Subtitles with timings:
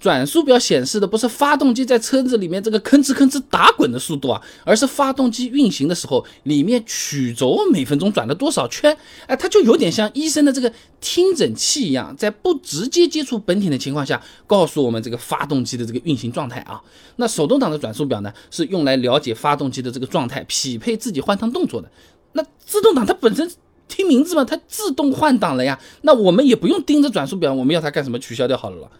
[0.00, 8.96] 转速表显示的不是发动机在车子里面这个吭哧吭哧打滚的速度啊，而是发动机运行的时候里面曲轴每分钟转了多少圈。
[9.26, 16.80] 哎，它就有点像医生的这个听诊器一样，在不直接接触本体的情况下，告诉我们这个发动机的这个运行状态啊。
[17.16, 21.90] 那手动挡的转速表呢，是用来了解发动机的这个状态，匹配自己换挡动作的。
[22.32, 23.50] 那自动挡它本身
[23.88, 25.76] 听名字嘛，它自动换挡了呀。
[26.02, 28.18] 那我们也不用盯着转速表，我们要它干什么？
[28.20, 28.90] 取消掉好了了。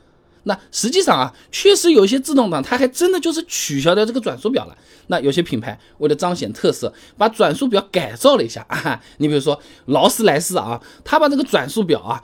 [0.45, 4.77] 那实际上啊，确实有一些自动挡，它还真的就是取消掉这个转速表了。
[5.09, 9.01] 那有些品牌为了彰显特色，把转速表改造了一下 啊。
[9.19, 12.23] 你比如说劳斯莱斯啊，它把这个转速表啊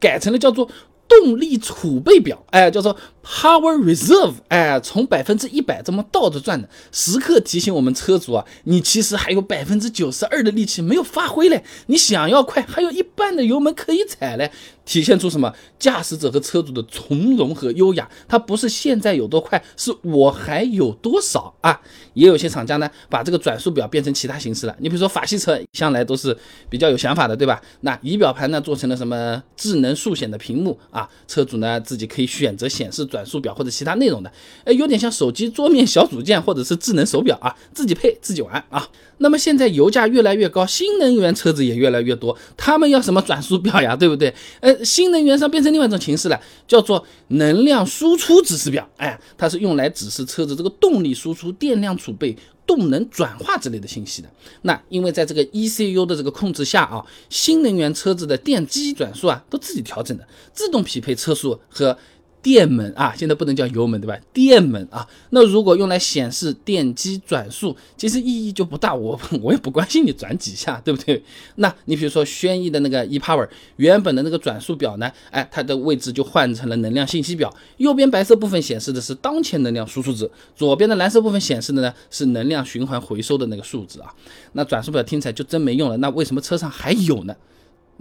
[0.00, 0.68] 改成了叫做
[1.08, 14.50] 动力储备表，哎，叫做 Power Reserve，哎，从百分之一百这么倒着转的，时刻提醒我们车主啊，你其实还有百分之九十二的力气没有发挥嘞，你想要快，还有一半的油门可以踩嘞。
[14.84, 15.54] 体现出什么？
[15.78, 18.10] 驾驶者和车主的从容和优雅。
[18.26, 21.80] 它不是现在有多快，是我还有多少啊？
[22.14, 24.74] 也有些厂家呢，把这个转速表变成其他形式了。
[24.80, 26.36] 你比如说法系车，向来都是
[26.68, 27.62] 比较有想法的，对吧？
[27.82, 31.08] 那仪表盘呢，做成了什么智能速显的屏幕啊？
[31.28, 34.32] 车主呢，自己可以选择显示转速表或者其他内容的。
[34.64, 38.88] 哎，有点像手机桌面小组件或者是智能手表啊，自己配自己玩啊。
[39.18, 43.94] 那么现在油价越来越高，新能源车子也越来越多，他们要什么转速表呀？
[43.94, 44.34] 对不对？
[44.60, 48.88] 呃，新能源上变成另外一种形式了，叫做能量输出指示表。
[48.96, 54.28] 哎，它是用来指示车子这个动力输出、电量储备、动能转化之类的信息的。
[54.62, 61.96] 那因为在这个 ECU 的这个控制下啊，新能源车子的电机转速啊都自己调整的，自动匹配车速和。
[62.42, 64.18] 电门啊，现在不能叫油门，对吧？
[64.32, 68.92] 电门啊，那如果用来显示电机转速，其实意义就不大。
[68.92, 71.22] 我 我也不关心你转几下，对不对？
[71.56, 77.54] 那你比如说轩逸的那个 ePower，原本的那个转速表呢，哎，它的位置就换成了能量信息表。
[77.76, 84.12] 右边白色部分显示的是当前能量输出值，左边的蓝色部分显示的呢是能量循环回收的那个数值啊。
[84.54, 85.96] 那转速表听起来就真没用了。
[85.98, 87.34] 那为什么车上还有呢？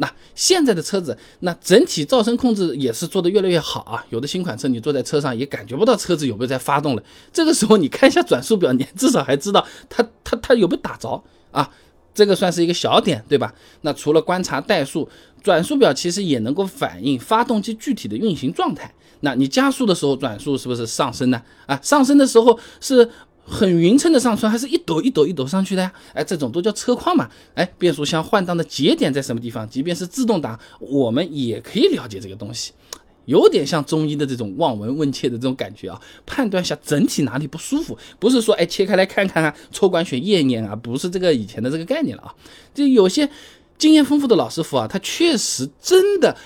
[0.01, 4.03] 那现在的车子，那整体噪声控制也是做得越来越好啊。
[4.09, 7.03] 有的新款车，你坐在车上也感觉不到车子有没有在发动了。
[7.31, 11.69] 这个时候你看一下转速表，你至少还知道它它它有没有打着啊。
[12.16, 13.53] 这个算是一个小点，对吧？
[13.81, 15.07] 那除了观察怠速，
[15.44, 18.91] 转速表其实也能够反映发动机具体的运行状态。
[19.19, 21.40] 那你加速的时候转速是不是上升呢？
[21.67, 23.07] 啊，上升的时候是。
[23.51, 25.91] 很匀称的上升，还是一抖一抖一抖上去的呀？
[26.13, 27.29] 哎，这种都叫车况嘛。
[27.53, 29.69] 哎，变速箱换挡的节点在什么地方？
[29.69, 32.72] 即便是自动挡，我们也可以了解这个东西，
[33.25, 42.34] 有点像中医的这种望闻问切的这种感觉啊，判断一下整体哪里不舒服，不是说哎切开来看看啊，抽管血验验啊，不是这个以前的这个概念了啊。
[42.73, 43.29] 就有些
[43.78, 46.38] 经验丰富的老师傅啊，他确实真的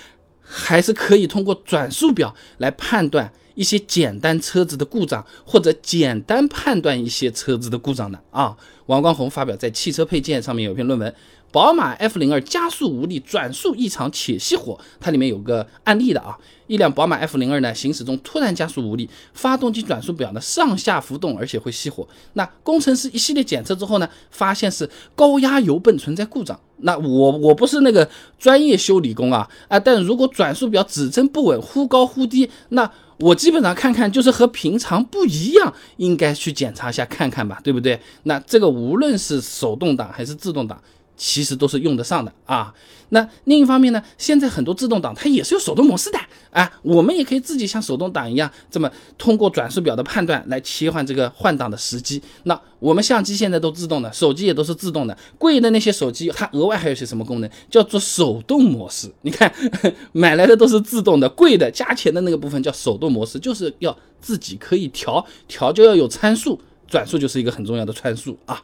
[0.42, 3.32] 还是可以通过转速表来判断。
[3.56, 8.56] 一些简单车子的故障，或者简单判断一些车子的故障的啊。
[8.86, 11.10] 王光红发表在《汽车配件》上面有篇论文，
[11.52, 16.36] 《宝马 F 零二加速无力，转速异常且熄火》，它里面有个案例的啊。
[16.66, 22.06] 一辆宝马 F 零二呢，行驶中突然加速无力，发动机转速表呢上下浮动，而且会熄火。
[22.32, 26.58] 那工程师一系列检测之后呢，发现是高压油泵存在故障。
[26.78, 28.06] 那我我不是那个
[28.38, 32.90] 专业修理工啊啊，但如果转速表指针不稳，忽高忽低，那
[33.20, 37.98] 我基本上看看就是和平常不一样，应该去检查一下看看吧，对不对？
[38.24, 40.82] 那这个无论是手动挡还是自动挡。
[41.16, 42.74] 其实都是用得上的啊。
[43.10, 46.18] 那另一方面呢，现在很多自动挡它也是有手动模式的
[46.50, 52.20] 啊，我们也可以自己像手动挡一样，这么通过转速表的判断来切换这个换挡的时机。
[52.42, 55.16] 那我们相机现在都自动的，手机也都是自动的。
[55.38, 59.08] 贵的那些手机，它额外还有些什么功能，叫做手动模式。
[59.22, 59.52] 你看
[60.10, 66.60] 买来的都是自动的，贵的加钱的那个部分叫手动模式，就是要自己可以调，调就要有参数。
[66.88, 68.62] 转速就是一个很重要的参数啊，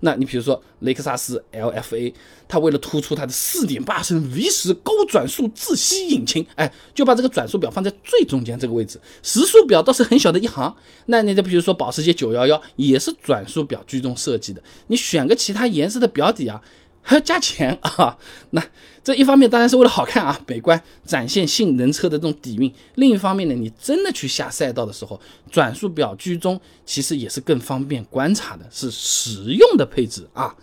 [0.00, 2.12] 那你比如说雷克萨斯 LFA，
[2.46, 10.74] 它为了突出它的4.8升 V10 高转速自吸引擎，哎，就把这个转速表放在最中间这个位置，时速表倒是很小的一行。
[11.06, 16.60] 那你再比如说保时捷911也是转速表居中设计的，你选个其他颜色的表底啊。
[17.06, 18.16] 还要加钱啊！
[18.50, 18.66] 那
[19.04, 22.72] 这一方面当然是为了好看啊， 美观，展现性能车的这种底蕴。
[22.94, 25.20] 另一方面呢，你真的去下赛道的时候，
[25.50, 30.56] 转速表居中，其实也是更方便观察的，是实用的配置啊，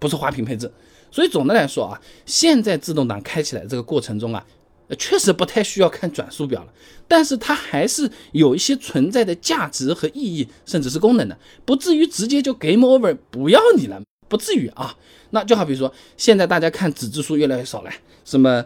[0.00, 0.70] 不是花瓶配置。
[1.12, 4.44] 所以总的来说啊，现在自动挡开起来这个过程中啊，
[4.98, 6.72] 确实不太需要看转速表了，
[7.06, 14.02] 但是它还是有一些存在的价值和意义，甚至是功能的，不至于直接就 game over 不要你了。
[14.28, 14.96] 不至于啊，
[15.30, 17.90] 那就好比说，现在大家看纸质书越来越少了，
[18.24, 18.64] 什么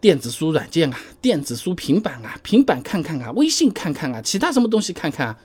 [0.00, 5.38] 电子书软件啊，电子书平板啊，平板看看啊，微信看看啊，其他什么东西看看啊？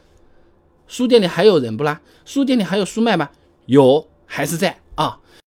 [0.88, 2.00] 书店里还有人不啦？
[2.26, 3.30] 书店里还有书卖吗？
[3.66, 5.20] 有，还是在啊。